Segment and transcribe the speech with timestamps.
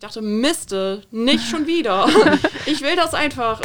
[0.00, 2.06] Ich dachte, Miste, nicht schon wieder.
[2.66, 3.60] Ich will das einfach.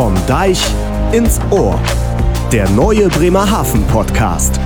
[0.00, 0.58] Vom Deich
[1.12, 1.78] ins Ohr.
[2.50, 4.58] Der neue Bremerhaven Podcast.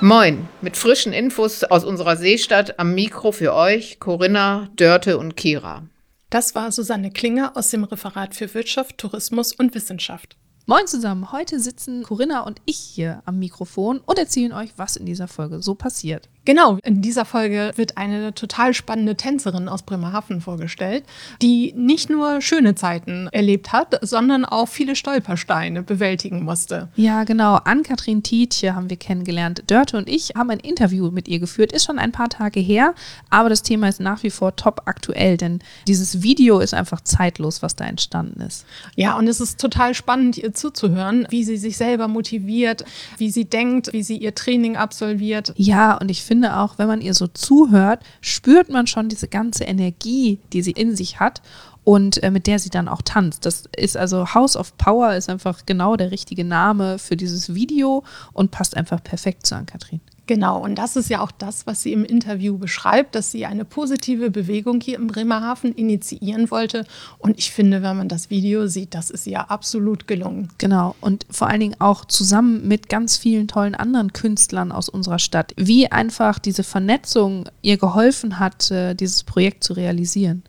[0.00, 5.84] Moin, mit frischen Infos aus unserer Seestadt am Mikro für euch Corinna, Dörte und Kira.
[6.30, 10.36] Das war Susanne Klinger aus dem Referat für Wirtschaft, Tourismus und Wissenschaft.
[10.66, 15.06] Moin zusammen, heute sitzen Corinna und ich hier am Mikrofon und erzählen euch, was in
[15.06, 16.28] dieser Folge so passiert.
[16.44, 21.04] Genau, in dieser Folge wird eine total spannende Tänzerin aus Bremerhaven vorgestellt,
[21.42, 26.88] die nicht nur schöne Zeiten erlebt hat, sondern auch viele Stolpersteine bewältigen musste.
[26.96, 27.56] Ja, genau.
[27.56, 29.64] Ann-Kathrin Tietje haben wir kennengelernt.
[29.66, 31.72] Dörte und ich haben ein Interview mit ihr geführt.
[31.72, 32.94] Ist schon ein paar Tage her,
[33.28, 37.62] aber das Thema ist nach wie vor top aktuell, denn dieses Video ist einfach zeitlos,
[37.62, 38.64] was da entstanden ist.
[38.96, 42.84] Ja, und es ist total spannend, ihr zuzuhören, wie sie sich selber motiviert,
[43.18, 45.52] wie sie denkt, wie sie ihr Training absolviert.
[45.56, 49.64] Ja, und ich finde auch, wenn man ihr so zuhört, spürt man schon diese ganze
[49.64, 51.42] Energie, die sie in sich hat
[51.82, 53.46] und äh, mit der sie dann auch tanzt.
[53.46, 58.04] Das ist also House of Power ist einfach genau der richtige Name für dieses Video
[58.32, 60.00] und passt einfach perfekt zu Ann-Kathrin.
[60.30, 63.64] Genau, und das ist ja auch das, was sie im Interview beschreibt, dass sie eine
[63.64, 66.86] positive Bewegung hier im Bremerhaven initiieren wollte.
[67.18, 70.48] Und ich finde, wenn man das Video sieht, das ist ihr absolut gelungen.
[70.58, 75.18] Genau, und vor allen Dingen auch zusammen mit ganz vielen tollen anderen Künstlern aus unserer
[75.18, 80.44] Stadt, wie einfach diese Vernetzung ihr geholfen hat, äh, dieses Projekt zu realisieren.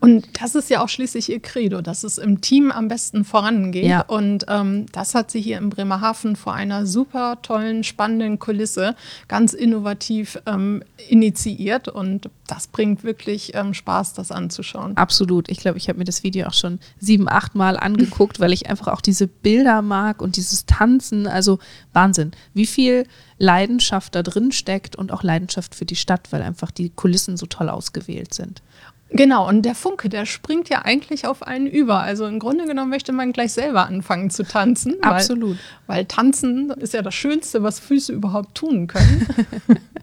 [0.00, 3.86] Und das ist ja auch schließlich ihr Credo, dass es im Team am besten vorangeht.
[3.86, 4.02] Ja.
[4.02, 8.94] Und ähm, das hat sie hier in Bremerhaven vor einer super tollen, spannenden Kulisse
[9.28, 11.88] ganz innovativ ähm, initiiert.
[11.88, 14.96] Und das bringt wirklich ähm, Spaß, das anzuschauen.
[14.96, 15.48] Absolut.
[15.50, 18.68] Ich glaube, ich habe mir das Video auch schon sieben, acht Mal angeguckt, weil ich
[18.68, 21.26] einfach auch diese Bilder mag und dieses Tanzen.
[21.26, 21.58] Also
[21.92, 23.06] Wahnsinn, wie viel
[23.38, 27.46] Leidenschaft da drin steckt und auch Leidenschaft für die Stadt, weil einfach die Kulissen so
[27.46, 28.62] toll ausgewählt sind.
[29.10, 32.00] Genau, und der Funke, der springt ja eigentlich auf einen über.
[32.00, 34.96] Also im Grunde genommen möchte man gleich selber anfangen zu tanzen.
[35.02, 35.56] Absolut.
[35.86, 39.26] Weil, weil tanzen ist ja das Schönste, was Füße überhaupt tun können.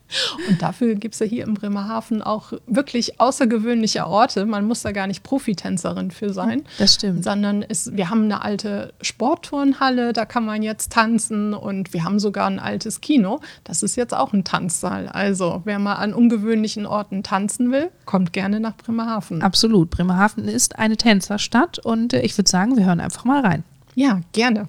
[0.50, 4.46] und dafür gibt es ja hier im Bremerhaven auch wirklich außergewöhnliche Orte.
[4.46, 6.64] Man muss da gar nicht Profitänzerin für sein.
[6.78, 7.24] Das stimmt.
[7.24, 11.54] Sondern es, wir haben eine alte Sportturnhalle, da kann man jetzt tanzen.
[11.54, 13.40] Und wir haben sogar ein altes Kino.
[13.64, 15.08] Das ist jetzt auch ein Tanzsaal.
[15.08, 19.42] Also wer mal an ungewöhnlichen Orten tanzen will, kommt gerne nach Bremerhaven.
[19.42, 19.90] Absolut.
[19.90, 23.64] Bremerhaven ist eine Tänzerstadt und äh, ich würde sagen, wir hören einfach mal rein.
[23.96, 24.68] Ja, gerne.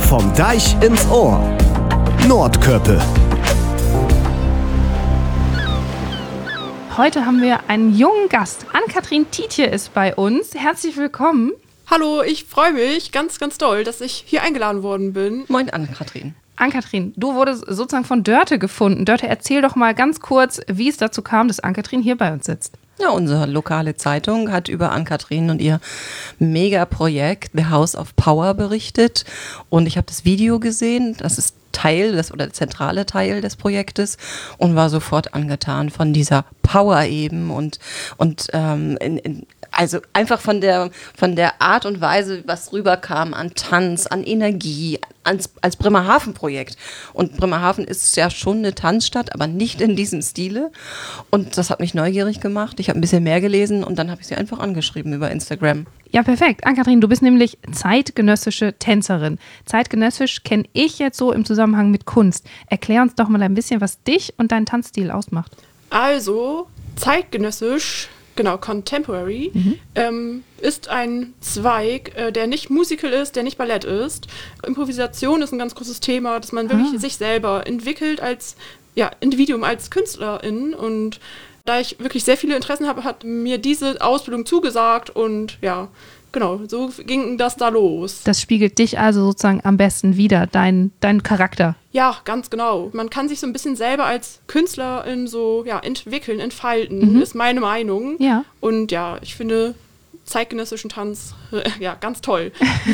[0.00, 1.40] Vom Deich ins Ohr.
[2.26, 3.00] Nordköppe.
[6.98, 8.66] Heute haben wir einen jungen Gast.
[8.74, 10.54] Ann-Kathrin Tietje ist bei uns.
[10.54, 11.52] Herzlich willkommen.
[11.90, 15.44] Hallo, ich freue mich ganz, ganz doll, dass ich hier eingeladen worden bin.
[15.48, 16.34] Moin, Ann-Kathrin.
[16.56, 19.06] Ann-Kathrin, du wurdest sozusagen von Dörte gefunden.
[19.06, 22.44] Dörte, erzähl doch mal ganz kurz, wie es dazu kam, dass Ann-Kathrin hier bei uns
[22.44, 22.74] sitzt.
[23.00, 25.80] Ja, unsere lokale Zeitung hat über Ann-Kathrin und ihr
[26.40, 29.24] Megaprojekt The House of Power berichtet.
[29.70, 31.16] Und ich habe das Video gesehen.
[31.18, 34.16] Das ist Teil des oder der zentrale Teil des Projektes
[34.58, 37.78] und war sofort angetan von dieser Power eben und,
[38.16, 43.34] und ähm, in, in, also einfach von der, von der Art und Weise, was rüberkam
[43.34, 46.76] an Tanz, an Energie, ans, als Bremerhaven-Projekt.
[47.14, 50.70] Und Bremerhaven ist ja schon eine Tanzstadt, aber nicht in diesem Stile.
[51.30, 52.80] Und das hat mich neugierig gemacht.
[52.80, 55.86] Ich habe ein bisschen mehr gelesen und dann habe ich sie einfach angeschrieben über Instagram.
[56.12, 56.66] Ja, perfekt.
[56.66, 59.38] Ann-Kathrin, du bist nämlich zeitgenössische Tänzerin.
[59.64, 62.46] Zeitgenössisch kenne ich jetzt so im Zusammenhang mit Kunst.
[62.66, 65.52] Erklär uns doch mal ein bisschen, was dich und deinen Tanzstil ausmacht.
[65.88, 69.78] Also, zeitgenössisch, genau, Contemporary, mhm.
[69.94, 74.26] ähm, ist ein Zweig, äh, der nicht Musical ist, der nicht Ballett ist.
[74.66, 76.98] Improvisation ist ein ganz großes Thema, dass man wirklich ah.
[76.98, 78.56] sich selber entwickelt als
[78.94, 81.20] ja, Individuum, als Künstlerin und
[81.64, 85.88] da ich wirklich sehr viele Interessen habe, hat mir diese Ausbildung zugesagt und ja,
[86.32, 88.22] genau, so ging das da los.
[88.24, 91.76] Das spiegelt dich also sozusagen am besten wieder, dein, dein Charakter.
[91.92, 92.90] Ja, ganz genau.
[92.94, 97.22] Man kann sich so ein bisschen selber als Künstlerin so ja, entwickeln, entfalten, Mhm.
[97.22, 98.16] ist meine Meinung.
[98.20, 98.44] Ja.
[98.60, 99.74] Und ja, ich finde
[100.24, 101.34] zeitgenössischen Tanz
[101.80, 102.52] ja ganz toll.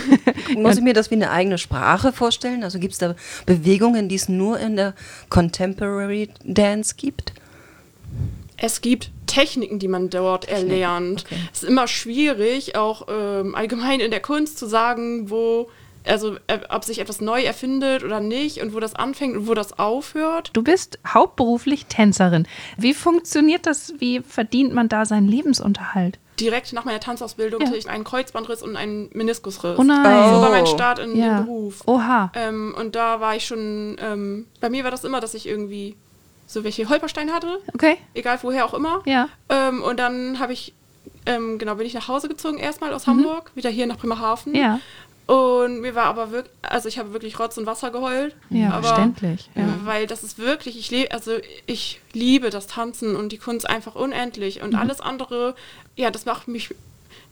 [0.56, 2.64] Muss ich mir das wie eine eigene Sprache vorstellen?
[2.64, 3.14] Also gibt es da
[3.46, 4.94] Bewegungen, die es nur in der
[5.28, 7.32] Contemporary Dance gibt?
[8.60, 11.24] Es gibt Techniken, die man dort erlernt.
[11.26, 11.36] okay.
[11.52, 15.68] Es ist immer schwierig, auch ähm, allgemein in der Kunst zu sagen, wo,
[16.04, 19.54] also äh, ob sich etwas neu erfindet oder nicht und wo das anfängt und wo
[19.54, 20.50] das aufhört.
[20.54, 22.46] Du bist hauptberuflich Tänzerin.
[22.76, 23.94] Wie funktioniert das?
[23.98, 26.18] Wie verdient man da seinen Lebensunterhalt?
[26.40, 27.66] Direkt nach meiner Tanzausbildung Ja.
[27.66, 29.78] hatte ich einen Kreuzbandriss und einen Meniskusriss.
[29.78, 30.04] Oh nein.
[30.04, 30.66] Das war mein Oh.
[30.66, 31.38] Start in Ja.
[31.40, 31.82] den Beruf.
[31.86, 32.30] Oha.
[32.34, 35.96] Ähm, und da war ich schon, ähm, bei mir war das immer, dass ich irgendwie
[36.48, 37.98] so welche Holpersteine hatte, Okay.
[38.14, 39.02] egal woher auch immer.
[39.04, 39.28] Ja.
[39.48, 40.72] Ähm, und dann habe ich,
[41.26, 44.52] ähm, genau, bin ich nach Hause gezogen erstmal aus Hamburg, wieder hier nach Bremerhaven.
[44.52, 44.58] Mhm.
[44.58, 44.80] Ja.
[45.26, 48.34] Und mir war aber wirklich, also ich habe wirklich Rotz und Wasser geheult.
[48.48, 49.50] Ja, aber, verständlich.
[49.54, 49.68] Ja.
[49.84, 51.32] Weil das ist wirklich, ich lebe, also
[51.66, 54.56] ich liebe das Tanzen und die Kunst einfach unendlich.
[54.60, 54.64] Mhm.
[54.64, 55.54] Und alles andere,
[55.96, 56.74] ja, das macht mich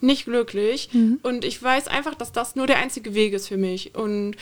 [0.03, 0.91] nicht glücklich.
[0.93, 1.21] Mhm.
[1.23, 3.95] Und ich weiß einfach, dass das nur der einzige Weg ist für mich.
[3.95, 4.37] Und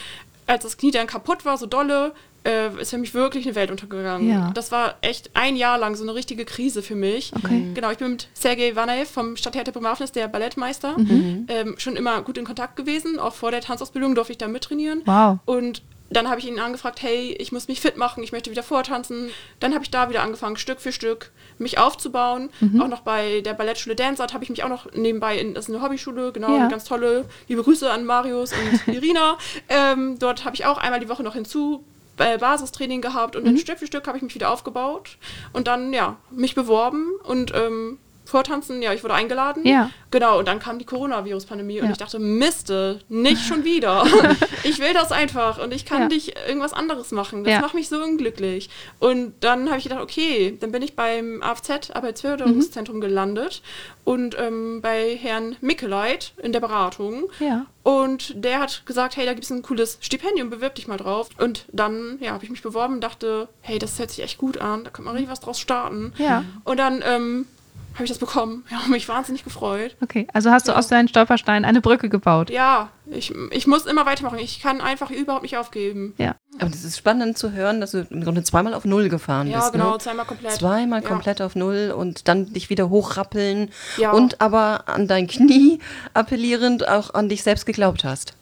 [0.49, 2.13] als das Knie dann kaputt war, so dolle,
[2.45, 4.29] äh, ist für mich wirklich eine Welt untergegangen.
[4.29, 4.51] Ja.
[4.55, 7.33] Das war echt ein Jahr lang so eine richtige Krise für mich.
[7.37, 7.69] Okay.
[7.75, 9.73] Genau, ich bin mit Sergei Vanev vom Stadttheater
[10.05, 11.47] ist der Ballettmeister, Mhm.
[11.49, 13.19] ähm, schon immer gut in Kontakt gewesen.
[13.19, 15.03] Auch vor der Tanzausbildung durfte ich da mittrainieren.
[15.05, 15.39] Wow.
[15.47, 18.63] Und dann habe ich ihn angefragt, hey, ich muss mich fit machen, ich möchte wieder
[18.63, 19.31] vortanzen.
[19.59, 22.51] Dann habe ich da wieder angefangen, Stück für Stück mich aufzubauen.
[22.61, 22.81] Mhm.
[22.83, 25.75] Auch noch bei der Ballettschule Danceart habe ich mich auch noch nebenbei, in, das ist
[25.75, 26.61] eine Hobbyschule, genau, Ja.
[26.63, 29.39] eine ganz tolle, liebe Grüße an Marius und Irina.
[29.69, 31.85] ähm, dort habe ich auch einmal die Woche noch hinzu
[32.17, 33.41] Basistraining gehabt Mhm.
[33.41, 35.19] und dann Stück für Stück habe ich mich wieder aufgebaut
[35.53, 39.67] und dann, ja, mich beworben und ähm, Vortanzen, ja, ich wurde eingeladen.
[39.67, 39.91] Ja.
[40.11, 41.93] Genau, und dann kam die Coronavirus-Pandemie und Ja.
[41.93, 44.05] ich dachte, Miste, nicht schon wieder.
[44.65, 46.09] ich will das einfach und ich kann Ja.
[46.09, 47.45] nicht irgendwas anderes machen.
[47.45, 48.71] Das macht mich so unglücklich.
[48.99, 53.63] Und dann habe ich gedacht, okay, dann bin ich beim AFZ, Arbeitsförderungszentrum, gelandet
[54.05, 57.31] und ähm, bei Herrn Mickeleit in der Beratung.
[57.41, 57.67] Ja.
[57.83, 61.29] Und der hat gesagt, hey, da gibt es ein cooles Stipendium, bewirb dich mal drauf.
[61.39, 64.59] Und dann, ja, habe ich mich beworben und dachte, hey, das hört sich echt gut
[64.59, 66.13] an, da kann man richtig was draus starten.
[66.19, 66.45] Ja.
[66.65, 67.47] Und dann ähm,
[67.95, 68.65] habe ich das bekommen.
[68.71, 69.97] Ja, habe mich wahnsinnig gefreut.
[70.03, 70.27] Okay.
[70.33, 72.51] Also hast du aus deinen Stolpersteinen eine Brücke gebaut.
[72.51, 74.39] Ja, ich, ich muss immer weitermachen.
[74.39, 76.15] Ich kann einfach überhaupt nicht aufgeben.
[76.19, 76.35] Ja.
[76.59, 79.61] Aber das ist spannend zu hören, dass du im Grunde zweimal auf Null gefahren Ja,
[79.61, 79.73] bist.
[79.73, 79.99] genau, ne?
[79.99, 80.53] zweimal komplett.
[80.53, 81.09] Zweimal Ja.
[81.09, 84.13] komplett auf Null und dann dich wieder hochrappeln Ja.
[84.13, 85.79] und aber an dein Knie
[86.15, 88.35] appellierend auch an dich selbst geglaubt hast.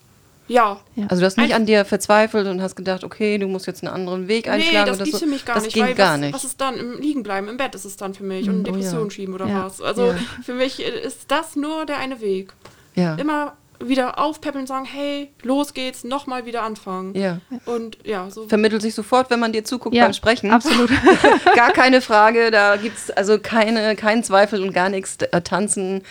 [0.53, 0.81] Ja.
[0.95, 1.07] Ja.
[1.09, 3.83] Also du hast nicht Ein- an dir verzweifelt und hast gedacht, okay, du musst jetzt
[3.85, 5.19] einen anderen Weg Nee, einschlagen das oder geht so.
[5.21, 5.75] für mich gar das nicht.
[5.75, 6.35] ging weil gar was, nicht.
[6.35, 6.77] was ist dann?
[6.77, 8.49] Im Liegen bleiben, im Bett ist es dann für mich.
[8.49, 8.73] Und oh ja.
[8.73, 9.65] Depression schieben oder Ja.
[9.67, 9.81] was.
[9.81, 10.15] Also Ja.
[10.45, 12.53] für mich ist das nur der eine Weg.
[12.95, 13.15] ja.
[13.17, 17.17] Immer wieder aufpäppeln und sagen, hey, los geht's, nochmal wieder anfangen.
[17.17, 17.41] ja.
[17.67, 18.47] Und ja, so.
[18.47, 20.53] Vermittelt sich sofort, wenn man dir zuguckt Ja, beim Sprechen.
[20.53, 20.89] absolut.
[21.57, 25.19] gar keine Frage, da gibt es also keine, keinen Zweifel und gar nichts.
[25.43, 26.03] Tanzen,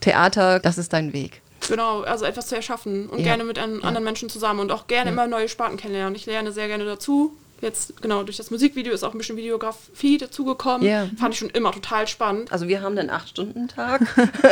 [0.00, 1.40] Theater, das ist dein Weg.
[1.68, 3.24] Genau, also etwas zu erschaffen und Ja.
[3.24, 6.14] gerne mit an, anderen Menschen zusammen und auch gerne immer neue Sparten kennenlernen.
[6.14, 7.36] Ich lerne sehr gerne dazu.
[7.60, 10.86] Jetzt, genau, durch das Musikvideo ist auch ein bisschen Videografie dazugekommen.
[10.86, 11.08] Ja.
[11.18, 12.50] Fand ich schon immer total spannend.
[12.50, 14.00] Also wir haben den Acht-Stunden-Tag.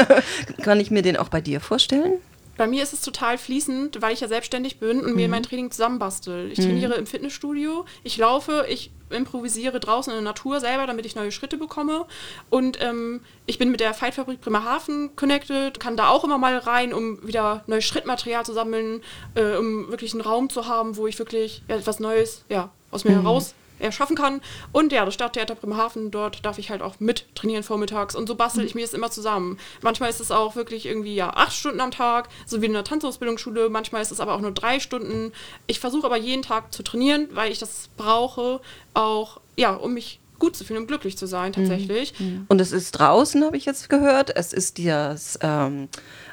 [0.62, 2.19] Kann ich mir den auch bei dir vorstellen?
[2.58, 5.16] Bei mir ist es total fließend, weil ich ja selbstständig bin und Mhm.
[5.16, 6.50] mir mein Training zusammenbastel.
[6.52, 11.14] Ich trainiere im Fitnessstudio, ich laufe, ich improvisiere draußen in der Natur selber, damit ich
[11.16, 12.05] neue Schritte bekomme.
[12.50, 16.93] Und ähm, ich bin mit der Fightfabrik Bremerhaven connected, kann da auch immer mal rein,
[16.93, 19.00] um wieder neues Schrittmaterial zu sammeln,
[19.34, 23.04] äh, um wirklich einen Raum zu haben, wo ich wirklich ja, etwas Neues ja, aus
[23.04, 24.40] mir heraus erschaffen kann.
[24.72, 28.14] Und ja, das Stadttheater Bremerhaven, dort darf ich halt auch mit trainieren vormittags.
[28.14, 29.58] Und so bastel ich mir das immer zusammen.
[29.82, 32.85] Manchmal ist es auch wirklich irgendwie ja acht Stunden am Tag, so wie in einer
[32.85, 33.68] Tanzausbildungsschule.
[33.68, 35.32] Manchmal ist es aber auch nur drei Stunden.
[35.66, 38.61] Ich versuche aber jeden Tag zu trainieren, weil ich das brauche,
[38.94, 42.14] auch ja, um mich gut zu fühlen, um glücklich zu sein tatsächlich.
[42.49, 44.35] Und es ist draußen, habe ich jetzt gehört.
[44.37, 45.88] Es ist das, ähm,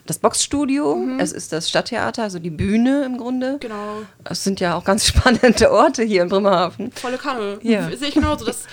[0.06, 3.58] das Boxstudio, es ist das Stadttheater, also die Bühne im Grunde.
[3.60, 4.04] Genau.
[4.24, 6.92] Es sind ja auch ganz spannende Orte hier in Bremerhaven.
[6.92, 7.60] Volle Kanne.
[7.62, 7.90] Ja.
[7.96, 8.46] Sehe ich genauso.
[8.46, 8.66] Dass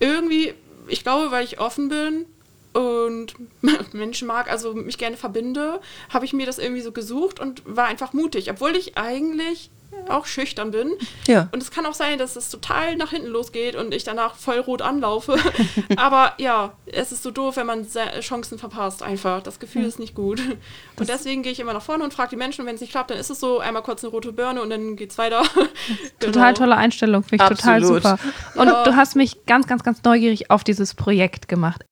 [0.00, 0.54] irgendwie,
[0.88, 2.26] ich glaube, weil ich offen bin
[2.72, 3.34] und
[3.92, 5.80] Menschen mag, also mich gerne verbinde,
[6.10, 9.70] habe ich mir das irgendwie so gesucht und war einfach mutig, obwohl ich eigentlich
[10.08, 10.92] auch schüchtern bin.
[11.26, 11.48] Ja.
[11.52, 14.58] Und es kann auch sein, dass es total nach hinten losgeht und ich danach voll
[14.58, 15.36] rot anlaufe.
[15.96, 17.86] Aber ja, es ist so doof, wenn man
[18.20, 19.42] Chancen verpasst einfach.
[19.42, 20.40] Das Gefühl ist nicht gut.
[20.96, 22.90] Und deswegen gehe ich immer nach vorne und frage die Menschen, und wenn es nicht
[22.92, 25.42] klappt, dann ist es so, einmal kurz eine rote Birne und dann geht's weiter.
[26.20, 26.52] Total Genau.
[26.52, 28.18] tolle Einstellung, finde ich total super.
[28.54, 28.84] Und Ja.
[28.84, 31.84] du hast mich ganz, ganz, ganz neugierig auf dieses Projekt gemacht.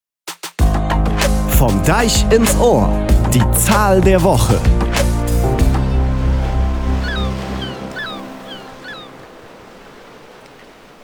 [1.59, 2.89] Vom Deich ins Ohr.
[3.35, 4.61] Die Zahl der Woche.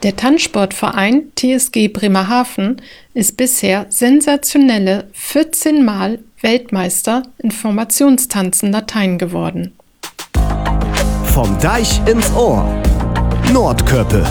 [0.03, 2.81] Der Tanzsportverein TSG Bremerhaven
[3.13, 9.77] ist bisher sensationelle 14 Mal Weltmeister in Formationstanzen Latein geworden.
[11.33, 12.81] Vom Deich ins Ohr.
[13.51, 14.25] Nordköppe.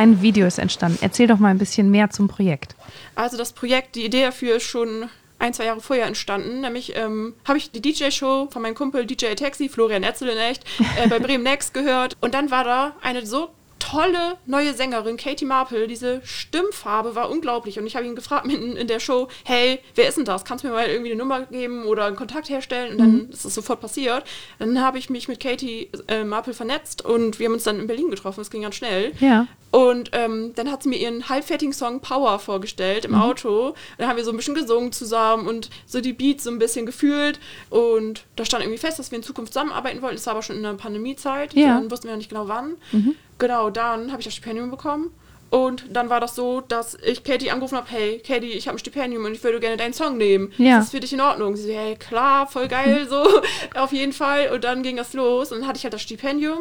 [0.00, 0.98] ein Video ist entstanden.
[1.02, 2.74] Erzähl doch mal ein bisschen mehr zum Projekt.
[3.16, 6.60] Also das Projekt, die Idee dafür ist schon ein, zwei Jahre vorher entstanden.
[6.60, 10.64] Nämlich ähm, habe ich die DJ-Show von meinem Kumpel DJ Taxi, Florian Etzel in echt,
[10.96, 12.16] äh, bei Bremen Next gehört.
[12.20, 13.50] Und dann war da eine so
[13.90, 15.86] tolle neue Sängerin, Katie Marple.
[15.88, 17.78] Diese Stimmfarbe war unglaublich.
[17.78, 20.44] Und ich habe ihn gefragt mitten in der Show, hey, wer ist denn das?
[20.44, 22.92] Kannst du mir mal irgendwie eine Nummer geben oder einen Kontakt herstellen?
[22.92, 23.30] Und dann Mhm.
[23.30, 24.24] ist es sofort passiert.
[24.58, 27.86] Dann habe ich mich mit Katie äh, Marple vernetzt und wir haben uns dann in
[27.86, 28.40] Berlin getroffen.
[28.40, 29.12] Das ging ganz schnell.
[29.20, 29.46] Ja.
[29.72, 33.14] Und ähm, dann hat sie mir ihren halbfertigen Song Power vorgestellt Mhm.
[33.14, 33.74] im Auto.
[33.98, 36.86] Dann haben wir so ein bisschen gesungen zusammen und so die Beats so ein bisschen
[36.86, 37.38] gefühlt.
[37.70, 40.16] Und da stand irgendwie fest, dass wir in Zukunft zusammenarbeiten wollten.
[40.16, 41.54] Das war aber schon in der Pandemiezeit.
[41.54, 41.68] Ja.
[41.74, 41.82] Mhm.
[41.82, 42.76] Dann wussten wir noch nicht genau wann.
[43.40, 45.10] Genau, dann habe ich das Stipendium bekommen.
[45.50, 48.78] Und dann war das so, dass ich Katie angerufen habe, hey, Katie, ich habe ein
[48.78, 50.52] Stipendium und ich würde gerne deinen Song nehmen.
[50.58, 50.78] Ja.
[50.78, 51.56] Ist das für dich in Ordnung?
[51.56, 53.24] Sie so, hey, klar, voll geil, so,
[53.74, 54.50] auf jeden Fall.
[54.52, 56.60] Und dann ging das los und dann hatte ich halt das Stipendium,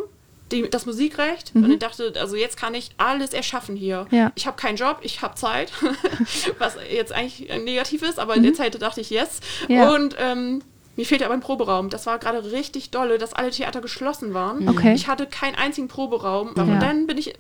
[0.52, 4.08] die, das Musikrecht und ich dachte, also jetzt kann ich alles erschaffen hier.
[4.10, 4.18] Mhm.
[4.18, 4.32] Ja.
[4.34, 5.72] Ich habe keinen Job, ich habe Zeit,
[6.58, 9.42] was jetzt eigentlich negativ ist, aber in der Zeit dachte ich, yes.
[9.68, 9.76] Mhm.
[9.76, 9.94] Ja.
[9.94, 10.64] Und ähm,
[11.00, 11.90] mir fehlte aber ein Proberaum.
[11.90, 14.68] Das war gerade richtig dolle, dass alle Theater geschlossen waren.
[14.68, 14.94] Okay.
[14.94, 16.52] Ich hatte keinen einzigen Proberaum.
[16.58, 16.64] Ja.
[16.64, 17.36] Und dann bin ich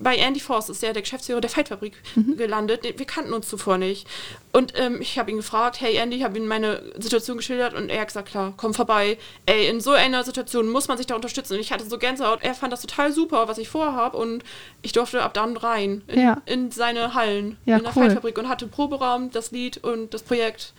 [0.00, 2.36] bei Andy Forst, ist der, der Geschäftsführer der Feitfabrik, Mhm.
[2.36, 2.84] gelandet.
[2.96, 4.06] Wir kannten uns zuvor nicht.
[4.52, 7.90] Und ähm, ich habe ihn gefragt, hey Andy, ich habe ihm meine Situation geschildert und
[7.90, 9.18] er hat gesagt, klar, komm vorbei.
[9.44, 11.54] Ey, in so einer Situation muss man sich da unterstützen.
[11.54, 12.38] Und ich hatte so Gänsehaut.
[12.42, 14.44] Er fand das total super, was ich vorhabe und
[14.82, 16.40] ich durfte ab dann rein in, Ja.
[16.46, 18.04] in seine Hallen Ja, in der cool.
[18.04, 20.72] Feitfabrik und hatte Proberaum, das Lied und das Projekt.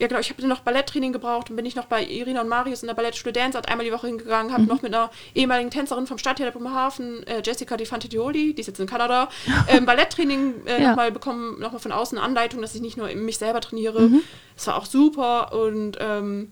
[0.00, 0.18] Ja, genau.
[0.20, 2.94] Ich habe noch Balletttraining gebraucht und bin ich noch bei Irina und Marius in der
[2.94, 4.54] Ballettschule Dance Art einmal die Woche hingegangen, Mhm.
[4.54, 8.66] habe noch mit einer ehemaligen Tänzerin vom Stadttheater Bremerhaven, äh, Jessica Di Fantitioli, die ist
[8.66, 9.28] jetzt in Kanada,
[9.68, 10.88] ähm, Balletttraining äh, Ja.
[10.90, 14.00] nochmal bekommen, nochmal von außen Anleitung, dass ich nicht nur mich selber trainiere.
[14.08, 14.22] Mhm.
[14.56, 16.50] Das war auch super und ähm,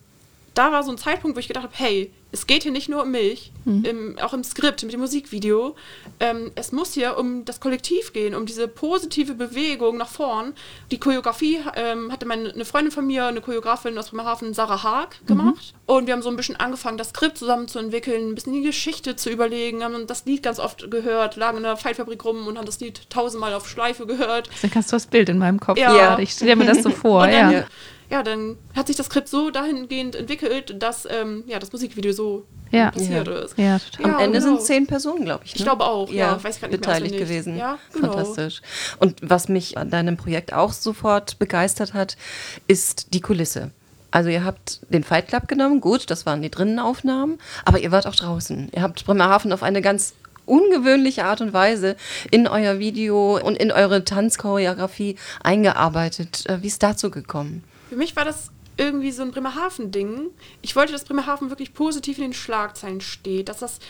[0.58, 3.04] da war so ein Zeitpunkt, wo ich gedacht habe, hey, es geht hier nicht nur
[3.04, 3.84] um mich, Mhm.
[3.84, 5.76] im, auch im Skript, mit dem Musikvideo.
[6.20, 10.54] Ähm, es muss hier um das Kollektiv gehen, um diese positive Bewegung nach vorn.
[10.90, 15.26] Die Choreografie ähm, hatte meine, eine Freundin von mir, eine Choreografin aus Bremerhaven, Sarah Haag,
[15.26, 15.74] gemacht.
[15.86, 18.62] Und wir haben so ein bisschen angefangen, das Skript zusammen zu entwickeln, ein bisschen die
[18.62, 22.58] Geschichte zu überlegen, haben das Lied ganz oft gehört, lagen in der Feitfabrik rum und
[22.58, 24.50] haben das Lied tausendmal auf Schleife gehört.
[24.62, 25.92] Dann kannst du das Bild in meinem Kopf Ja.
[25.92, 26.22] gerade.
[26.22, 27.22] Ich stelle mir das so vor.
[27.22, 27.64] Und dann, ja.
[28.10, 28.22] Ja.
[28.22, 32.90] dann hat sich das Skript so dahingehend entwickelt, dass ähm, ja, das Musikvideo so Ja.
[32.90, 33.34] passiert Ja.
[33.38, 33.58] ist.
[33.58, 34.06] Ja, total.
[34.10, 34.56] Ja, Am Ende genau.
[34.56, 35.54] sind zehn Personen, glaube ich.
[35.54, 35.64] Ich ne?
[35.64, 36.32] glaube auch, ja.
[36.32, 37.28] ja, Weiß grad nicht mehr beteiligt auswendig.
[37.28, 37.56] gewesen.
[37.56, 38.12] Ja, genau.
[38.12, 38.60] Fantastisch.
[38.98, 42.16] Und was mich an deinem Projekt auch sofort begeistert hat,
[42.66, 43.70] ist die Kulisse.
[44.10, 48.06] Also ihr habt den Fight Club genommen, gut, das waren die Drinnenaufnahmen, aber ihr wart
[48.06, 48.70] auch draußen.
[48.74, 50.14] Ihr habt Bremerhaven auf eine ganz
[50.46, 51.94] ungewöhnliche Art und Weise
[52.30, 56.46] in euer Video und in eure Tanzchoreografie eingearbeitet.
[56.48, 57.64] Äh, Wie ist dazu gekommen?
[57.88, 60.30] Für mich war das irgendwie so ein Bremerhaven-Ding.
[60.62, 63.80] Ich wollte, dass Bremerhaven wirklich positiv in den Schlagzeilen steht, dass das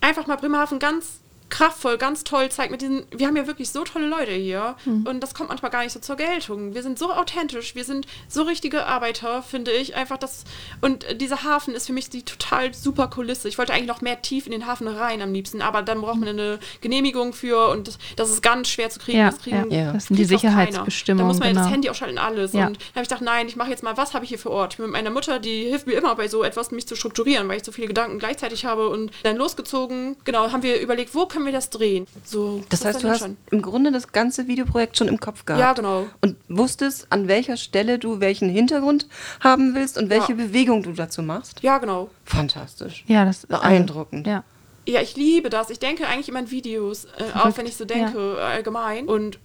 [0.00, 1.20] einfach mal Bremerhaven ganz
[1.54, 5.20] kraftvoll, ganz toll zeigt mit diesen, wir haben ja wirklich so tolle Leute hier und
[5.20, 6.74] das kommt manchmal gar nicht so zur Geltung.
[6.74, 10.44] Wir sind so authentisch, wir sind so richtige Arbeiter, finde ich, einfach das
[10.80, 13.48] und dieser Hafen ist für mich die total super Kulisse.
[13.48, 16.18] Ich wollte eigentlich noch mehr tief in den Hafen rein am liebsten, aber dann braucht
[16.18, 19.18] man eine Genehmigung für und das, das ist ganz schwer zu kriegen.
[19.18, 19.92] Ja, das kriegen, ja.
[19.92, 20.24] Das sind die.
[20.24, 21.28] Sicherheitsbestimmungen.
[21.28, 21.64] Da muss man ja genau.
[21.64, 22.52] das Handy ausschalten, alles.
[22.52, 22.66] Ja.
[22.66, 24.50] Und dann habe ich gedacht, nein, ich mache jetzt mal, was habe ich hier für
[24.50, 24.74] Ort?
[24.74, 27.48] Ich bin mit meiner Mutter, die hilft mir immer bei so etwas, mich zu strukturieren,
[27.48, 28.88] weil ich so viele Gedanken gleichzeitig habe.
[28.88, 32.06] Und dann losgezogen, genau, haben wir überlegt, wo können wir das drehen?
[32.24, 33.36] So, Das heißt, du hast schon?
[33.50, 35.60] im Grunde das ganze Videoprojekt schon im Kopf gehabt.
[35.60, 36.06] Ja, genau.
[36.20, 39.06] Und wusstest, an welcher Stelle du welchen Hintergrund
[39.40, 40.36] haben willst und welche Ja.
[40.38, 41.60] Bewegung du dazu machst?
[41.62, 42.10] Ja, genau.
[42.24, 43.04] Fantastisch.
[43.06, 44.26] Ja, das Beeindruckend.
[44.26, 44.44] Also, ja.
[44.86, 45.70] Ja, ich liebe das.
[45.70, 49.06] Ich denke eigentlich immer in Videos, äh, auch wenn ich so denke, äh, allgemein.
[49.08, 49.38] Und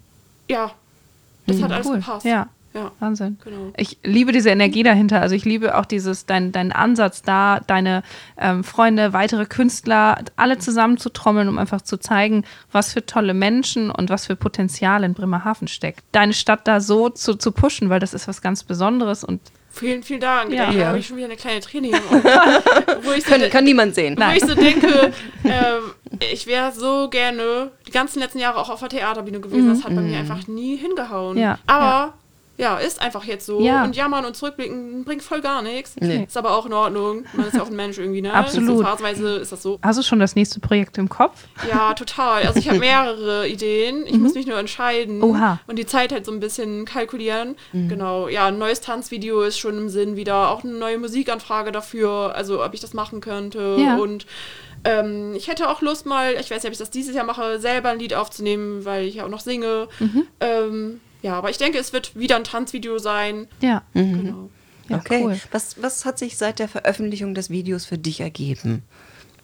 [0.50, 0.72] ja,
[1.48, 1.92] das hat alles Mhm.
[1.94, 1.98] cool.
[2.00, 2.26] gepasst.
[2.26, 2.50] Ja.
[2.80, 2.92] Ja.
[3.00, 3.38] Wahnsinn.
[3.44, 3.72] Genau.
[3.78, 5.22] Ich liebe diese Energie dahinter.
[5.22, 8.04] Also ich liebe auch dieses, dein, dein Ansatz da, deine
[8.38, 14.10] ähm, Freunde, weitere Künstler, alle zusammenzutrommeln, um einfach zu zeigen, was für tolle Menschen und
[14.10, 16.02] was für Potenzial in Bremerhaven steckt.
[16.12, 20.02] Deine Stadt da so zu, zu pushen, weil das ist was ganz Besonderes und Vielen,
[20.02, 20.52] vielen Dank.
[20.52, 20.66] Ja.
[20.66, 20.88] Da Ja.
[20.88, 21.94] habe ich schon wieder eine kleine Training.
[22.10, 22.24] Und,
[23.06, 24.18] wo ich so Kann, kann niemand sehen.
[24.18, 24.88] Wo ich so denke,
[25.44, 25.94] ähm,
[26.34, 29.70] ich wäre so gerne die ganzen letzten Jahre auch auf der Theaterbühne gewesen.
[29.70, 31.38] Das hat bei mir einfach nie hingehauen.
[31.38, 32.16] Ja, Aber
[32.60, 32.78] ja.
[32.78, 33.62] ist einfach jetzt so.
[33.62, 33.84] Ja.
[33.84, 35.96] Und jammern und zurückblicken bringt voll gar nichts.
[36.00, 36.26] Nee.
[36.26, 37.26] Ist aber auch in Ordnung.
[37.34, 38.34] Man ist ja auch ein Mensch irgendwie, ne?
[38.34, 38.78] Absolut.
[38.80, 39.80] So phasenweise ist das so.
[39.82, 41.46] hast du schon das nächste Projekt im Kopf?
[41.70, 42.44] Ja, total.
[42.44, 44.06] Also ich habe mehrere Ideen.
[44.06, 45.24] Ich muss mich nur entscheiden Mhm.
[45.24, 45.60] Oha.
[45.68, 47.56] und die Zeit halt so ein bisschen kalkulieren.
[47.74, 48.28] Genau.
[48.28, 50.52] Ja, ein neues Tanzvideo ist schon im Sinn wieder.
[50.52, 53.78] Auch eine neue Musikanfrage dafür, also ob ich das machen könnte.
[53.80, 53.98] Ja.
[53.98, 54.26] Und
[54.84, 57.60] ähm, ich hätte auch Lust mal, ich weiß nicht, ob ich das dieses Jahr mache,
[57.60, 59.88] selber ein Lied aufzunehmen, weil ich ja auch noch singe.
[60.00, 60.28] Mhm.
[60.40, 63.48] Ähm, ja, aber ich denke, es wird wieder ein Tanzvideo sein.
[63.62, 63.84] Ja.
[63.94, 64.50] Genau.
[64.88, 65.24] ja okay.
[65.24, 65.40] cool.
[65.52, 68.84] Was, was hat sich seit der Veröffentlichung des Videos für dich ergeben?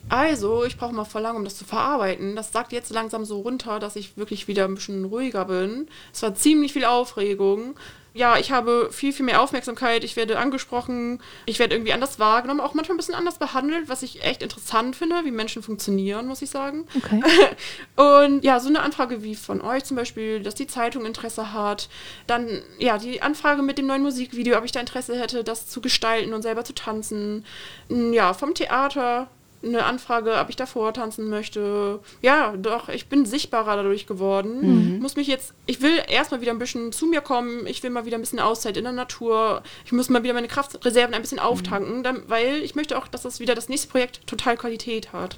[0.08, 2.36] Also, ich brauche mal voll lang, um das zu verarbeiten.
[2.36, 5.88] Das sagt jetzt langsam so runter, dass ich wirklich wieder ein bisschen ruhiger bin.
[6.14, 7.76] Es war ziemlich viel Aufregung.
[8.16, 10.06] Ja, ich habe viel, viel mehr Aufmerksamkeit.
[10.06, 11.20] Ich werde angesprochen.
[11.46, 12.62] Ich werde irgendwie anders wahrgenommen.
[12.62, 16.42] Auch manchmal ein bisschen anders behandelt, was ich echt interessant finde, wie Menschen funktionieren, muss
[16.42, 16.86] ich sagen.
[16.96, 17.22] Okay.
[17.98, 21.90] Und ja, so eine Anfrage wie von euch zum Beispiel, dass die Zeitung Interesse hat.
[22.26, 25.82] Dann, ja, die Anfrage mit dem neuen Musikvideo, ob ich da Interesse hätte, das zu
[25.82, 27.46] gestalten und selber zu tanzen.
[27.90, 29.28] Ja, vom Theater
[29.66, 32.00] eine Anfrage, ob ich davor tanzen möchte.
[32.22, 35.00] Ja, doch, ich bin sichtbarer dadurch geworden.
[35.00, 37.66] Muss mich jetzt, ich will erstmal wieder ein bisschen zu mir kommen.
[37.68, 39.64] Ich will mal wieder ein bisschen Auszeit in der Natur.
[39.86, 43.24] Ich muss mal wieder meine Kraftreserven ein bisschen auftanken, dann, weil ich möchte auch, dass
[43.24, 45.38] das wieder das nächste Projekt total Qualität hat.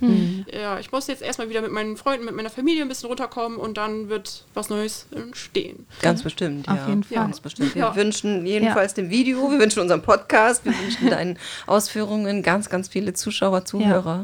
[0.54, 3.58] Ja, ich muss jetzt erstmal wieder mit meinen Freunden, mit meiner Familie ein bisschen runterkommen
[3.58, 5.86] und dann wird was Neues entstehen.
[6.02, 6.88] Ganz bestimmt, Auf ja.
[6.90, 7.18] jeden Fall.
[7.18, 7.76] Ganz bestimmt.
[7.76, 7.96] Wir Ja.
[7.96, 13.14] wünschen jedenfalls dem Video, wir wünschen unserem Podcast, wir wünschen deinen Ausführungen ganz, ganz viele
[13.14, 14.17] Zuschauer, Zuhörer,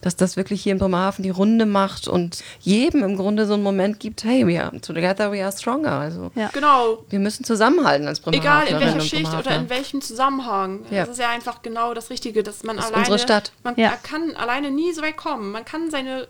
[0.00, 3.62] dass das wirklich hier in Bremerhaven die Runde macht und jedem im Grunde so einen
[3.62, 5.92] Moment gibt, hey, we are together we are stronger.
[5.92, 6.50] Also Ja.
[6.52, 7.04] Genau.
[7.10, 10.80] wir müssen zusammenhalten als Egal in welcher Schicht oder in welchem Zusammenhang.
[10.90, 11.00] Ja.
[11.06, 13.04] Das ist ja einfach genau das Richtige, dass man Das ist alleine.
[13.12, 13.52] unsere Stadt.
[13.64, 13.92] Man Ja.
[14.02, 15.52] kann alleine nie so weit kommen.
[15.52, 16.28] Man kann seine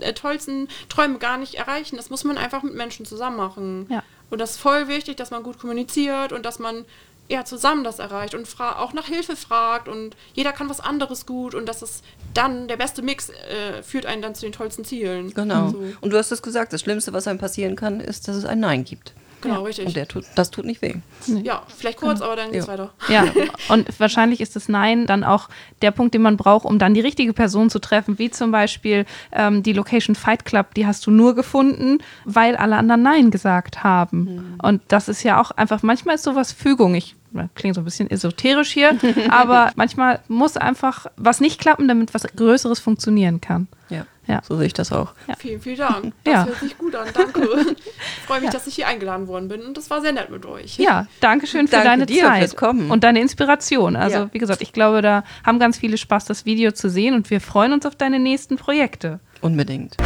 [0.00, 1.96] äh, tollsten Träume gar nicht erreichen.
[1.96, 3.86] Das muss man einfach mit Menschen zusammen machen.
[3.90, 4.02] Ja.
[4.30, 6.84] Und das ist voll wichtig, dass man gut kommuniziert und dass man
[7.28, 11.26] ja zusammen das erreicht und fra auch nach Hilfe fragt und jeder kann was anderes
[11.26, 12.02] gut und dass es
[12.34, 15.32] dann der beste Mix äh, führt einen dann zu den tollsten Zielen.
[15.34, 15.70] Genau.
[15.70, 15.82] So.
[16.00, 18.60] Und du hast es gesagt, das Schlimmste, was einem passieren kann, ist, dass es ein
[18.60, 19.12] Nein gibt.
[19.40, 19.86] Genau, richtig.
[19.86, 20.94] Und der tut, das tut nicht weh.
[21.42, 22.72] ja, vielleicht kurz, aber dann geht's Ja.
[22.72, 22.92] weiter.
[23.08, 23.24] Ja,
[23.68, 25.48] und wahrscheinlich ist das Nein dann auch
[25.82, 29.04] der Punkt, den man braucht, um dann die richtige Person zu treffen, wie zum Beispiel
[29.32, 33.84] ähm, die Location Fight Club, die hast du nur gefunden, weil alle anderen Nein gesagt
[33.84, 34.56] haben.
[34.62, 36.94] Und das ist ja auch einfach, manchmal ist sowas Fügung.
[36.94, 37.14] Ich
[37.54, 38.96] klingt so ein bisschen esoterisch hier,
[39.28, 43.68] aber manchmal muss einfach was nicht klappen, damit was Größeres funktionieren kann.
[43.88, 44.06] Ja.
[44.26, 44.40] Ja.
[44.42, 45.12] So sehe ich das auch.
[45.38, 46.12] Vielen, vielen Dank.
[46.24, 46.44] Das Ja.
[46.46, 47.06] hört sich gut an.
[47.14, 47.48] Danke.
[47.76, 50.44] Ich freue mich, dass ich hier eingeladen worden bin und das war sehr nett mit
[50.44, 50.76] euch.
[50.78, 52.90] Ja, danke schön für Danke deine dir Zeit fürs Kommen.
[52.90, 53.94] und deine Inspiration.
[53.94, 54.28] Also, Ja.
[54.32, 57.40] wie gesagt, ich glaube, da haben ganz viele Spaß, das Video zu sehen und wir
[57.40, 59.20] freuen uns auf deine nächsten Projekte.
[59.40, 59.96] Unbedingt.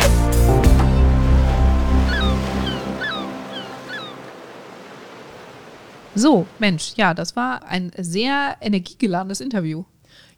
[6.14, 9.84] So, Mensch, ja, das war ein sehr energiegeladenes Interview.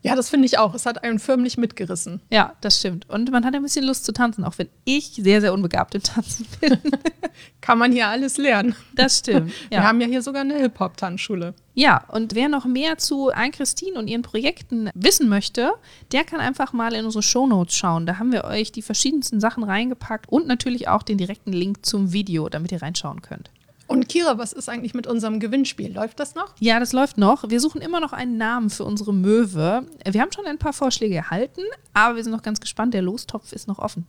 [0.03, 0.75] Ja, das finde ich auch.
[0.75, 2.21] Es hat einen förmlich mitgerissen.
[2.31, 3.09] Ja, das stimmt.
[3.09, 6.03] Und man hat ein bisschen Lust zu tanzen, auch wenn ich sehr, sehr unbegabt im
[6.03, 6.79] Tanzen bin.
[7.61, 8.75] Kann man hier alles lernen.
[8.95, 9.53] Das stimmt.
[9.71, 11.55] Wir haben ja hier sogar eine Hip-Hop-Tanzschule.
[11.75, 15.73] Ja, und wer noch mehr zu Ann-Christine und ihren Projekten wissen möchte,
[16.11, 18.05] der kann einfach mal in unsere Shownotes schauen.
[18.05, 22.13] Da haben wir euch die verschiedensten Sachen reingepackt und natürlich auch den direkten Link zum
[22.13, 23.51] Video, damit ihr reinschauen könnt.
[23.93, 25.93] Und Kira, was ist eigentlich mit unserem Gewinnspiel?
[25.93, 26.55] Läuft das noch?
[26.59, 27.49] Ja, das läuft noch.
[27.49, 29.87] Wir suchen immer noch einen Namen für unsere Möwe.
[30.09, 32.95] Wir haben schon ein paar Vorschläge erhalten, aber wir sind noch ganz gespannt.
[32.95, 34.07] Der Lostopf ist noch offen.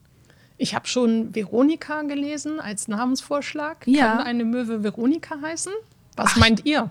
[0.58, 3.86] Ich habe schon Veronika gelesen als Namensvorschlag.
[3.88, 4.18] Ja.
[4.18, 5.74] Kann eine Möwe Veronika heißen?
[6.16, 6.90] Was meint ihr?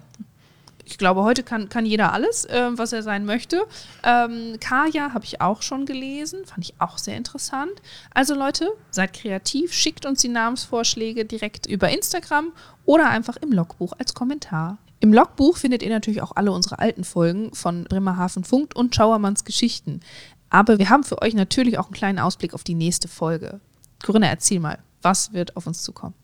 [0.84, 3.62] Ich glaube, heute kann, kann jeder alles, äh, was er sein möchte.
[4.02, 7.72] Ähm, Kaya habe ich auch schon gelesen, fand ich auch sehr interessant.
[8.12, 12.52] Also Leute, seid kreativ, schickt uns die Namensvorschläge direkt über Instagram
[12.84, 14.78] oder einfach im Logbuch als Kommentar.
[14.98, 19.44] Im Logbuch findet ihr natürlich auch alle unsere alten Folgen von Bremerhaven Funkt und Schauermanns
[19.44, 20.00] Geschichten.
[20.48, 23.60] Aber wir haben für euch natürlich auch einen kleinen Ausblick auf die nächste Folge.
[24.04, 26.14] Corinna, erzähl mal, was wird auf uns zukommen?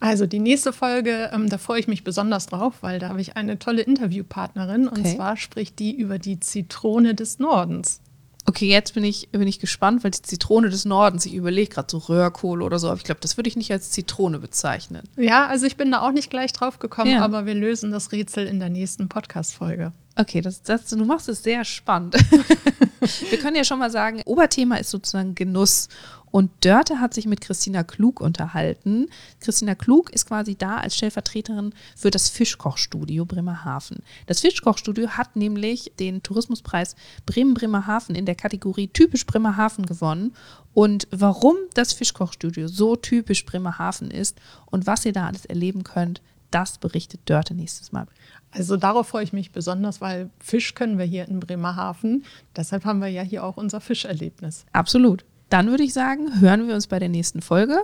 [0.00, 3.36] Also die nächste Folge, ähm, da freue ich mich besonders drauf, weil da habe ich
[3.36, 5.16] eine tolle Interviewpartnerin und Okay.
[5.16, 8.00] zwar spricht die über die Zitrone des Nordens.
[8.48, 11.88] Okay, jetzt bin ich, bin ich gespannt, weil die Zitrone des Nordens, ich überlege gerade
[11.90, 15.02] so Röhrkohle oder so, aber ich glaube, das würde ich nicht als Zitrone bezeichnen.
[15.16, 17.22] Ja, also ich bin da auch nicht gleich drauf gekommen, Ja.
[17.24, 19.92] aber wir lösen das Rätsel in der nächsten Podcast-Folge.
[20.14, 22.16] Okay, das, das, du machst es sehr spannend.
[23.30, 25.88] Wir können ja schon mal sagen, Oberthema ist sozusagen Genuss.
[26.30, 29.08] Und Dörte hat sich mit Christina Klug unterhalten.
[29.40, 34.02] Christina Klug ist quasi da als Stellvertreterin für das Fischkochstudio Bremerhaven.
[34.26, 40.34] Das Fischkochstudio hat nämlich den Tourismuspreis Bremen-Bremerhaven in der Kategorie typisch Bremerhaven gewonnen.
[40.74, 46.20] Und warum das Fischkochstudio so typisch Bremerhaven ist und was ihr da alles erleben könnt,
[46.50, 48.06] das berichtet Dörte nächstes Mal.
[48.50, 52.24] Also darauf freue ich mich besonders, weil Fisch können wir hier in Bremerhaven.
[52.54, 54.64] Deshalb haben wir ja hier auch unser Fischerlebnis.
[54.72, 55.24] Absolut.
[55.48, 57.78] Dann würde ich sagen, hören wir uns bei der nächsten Folge.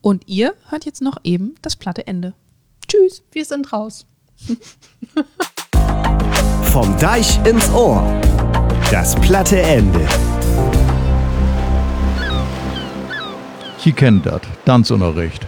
[0.00, 2.34] Und ihr hört jetzt noch eben das platte Ende.
[2.88, 3.22] Tschüss.
[3.30, 4.04] Wir sind raus.
[6.72, 8.02] Vom Deich ins Ohr.
[8.90, 10.00] Das platte Ende.
[13.78, 15.46] Sie kennt das, Tanzunterricht.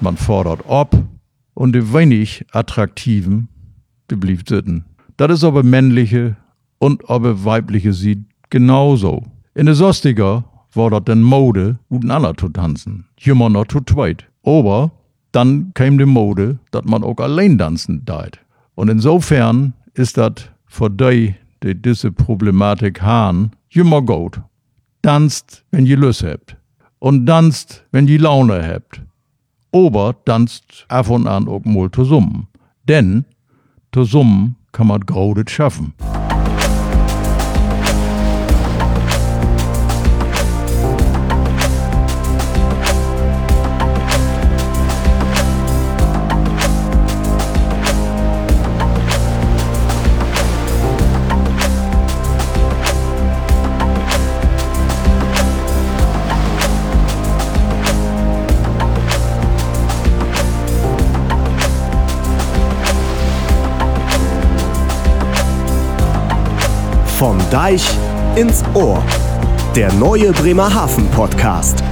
[0.00, 0.90] Man fordert ob
[1.54, 3.48] und die wenig attraktiven,
[4.10, 4.84] die blieb sitzen.
[5.16, 6.36] Das ist aber männliche
[6.78, 9.22] und aber weibliche sieht genauso.
[9.54, 10.42] In den 60er
[10.76, 13.06] war das dann Mode, miteinander zu tanzen.
[13.24, 14.26] Immer noch zu zweit.
[14.44, 14.92] Aber
[15.32, 18.38] dann kam die Mode, dass man auch allein tanzen deit.
[18.74, 20.32] Und insofern ist das
[20.66, 24.40] für die, die diese Problematik haben, immer gut.
[25.02, 26.56] Tanzt, wenn ihr Lust habt.
[26.98, 29.02] Und tanzt, wenn ihr Laune habt.
[29.72, 32.48] Aber tanzt ab und an auch mal zusammen.
[32.88, 33.24] Denn
[33.92, 35.94] zusammen kann man Gaudet schaffen.
[67.56, 67.88] Deich
[68.34, 69.02] ins Ohr.
[69.74, 71.82] Der neue Bremerhaven Podcast.